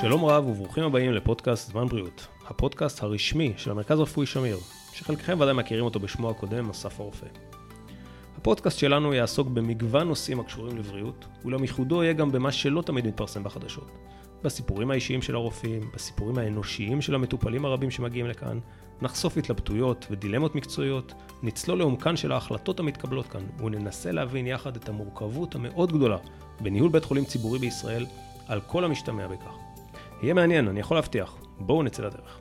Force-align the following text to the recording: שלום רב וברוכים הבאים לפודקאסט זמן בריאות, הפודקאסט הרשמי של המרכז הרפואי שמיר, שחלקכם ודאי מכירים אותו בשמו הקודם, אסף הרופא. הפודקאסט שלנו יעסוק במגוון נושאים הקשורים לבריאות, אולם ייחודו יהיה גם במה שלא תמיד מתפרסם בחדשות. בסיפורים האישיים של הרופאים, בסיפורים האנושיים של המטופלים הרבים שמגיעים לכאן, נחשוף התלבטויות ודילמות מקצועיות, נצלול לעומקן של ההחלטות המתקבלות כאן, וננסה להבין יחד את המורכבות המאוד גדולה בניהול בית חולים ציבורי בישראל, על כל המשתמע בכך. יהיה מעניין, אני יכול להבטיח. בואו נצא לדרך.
שלום 0.00 0.24
רב 0.24 0.46
וברוכים 0.46 0.84
הבאים 0.84 1.12
לפודקאסט 1.12 1.70
זמן 1.70 1.88
בריאות, 1.88 2.26
הפודקאסט 2.46 3.02
הרשמי 3.02 3.52
של 3.56 3.70
המרכז 3.70 3.98
הרפואי 3.98 4.26
שמיר, 4.26 4.58
שחלקכם 4.92 5.40
ודאי 5.40 5.54
מכירים 5.54 5.84
אותו 5.84 6.00
בשמו 6.00 6.30
הקודם, 6.30 6.70
אסף 6.70 7.00
הרופא. 7.00 7.26
הפודקאסט 8.42 8.78
שלנו 8.78 9.14
יעסוק 9.14 9.48
במגוון 9.48 10.08
נושאים 10.08 10.40
הקשורים 10.40 10.78
לבריאות, 10.78 11.24
אולם 11.44 11.62
ייחודו 11.62 12.02
יהיה 12.02 12.12
גם 12.12 12.32
במה 12.32 12.52
שלא 12.52 12.82
תמיד 12.82 13.06
מתפרסם 13.06 13.44
בחדשות. 13.44 13.90
בסיפורים 14.44 14.90
האישיים 14.90 15.22
של 15.22 15.34
הרופאים, 15.34 15.90
בסיפורים 15.94 16.38
האנושיים 16.38 17.02
של 17.02 17.14
המטופלים 17.14 17.64
הרבים 17.64 17.90
שמגיעים 17.90 18.26
לכאן, 18.26 18.58
נחשוף 19.02 19.36
התלבטויות 19.36 20.06
ודילמות 20.10 20.54
מקצועיות, 20.54 21.14
נצלול 21.42 21.78
לעומקן 21.78 22.16
של 22.16 22.32
ההחלטות 22.32 22.80
המתקבלות 22.80 23.26
כאן, 23.26 23.42
וננסה 23.58 24.12
להבין 24.12 24.46
יחד 24.46 24.76
את 24.76 24.88
המורכבות 24.88 25.54
המאוד 25.54 25.92
גדולה 25.92 26.16
בניהול 26.60 26.90
בית 26.90 27.04
חולים 27.04 27.24
ציבורי 27.24 27.58
בישראל, 27.58 28.06
על 28.48 28.60
כל 28.60 28.84
המשתמע 28.84 29.26
בכך. 29.26 29.54
יהיה 30.22 30.34
מעניין, 30.34 30.68
אני 30.68 30.80
יכול 30.80 30.96
להבטיח. 30.96 31.36
בואו 31.58 31.82
נצא 31.82 32.02
לדרך. 32.02 32.40